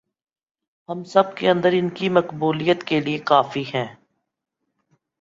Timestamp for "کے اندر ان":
1.37-1.89